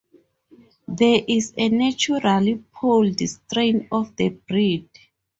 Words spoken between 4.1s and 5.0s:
the breed.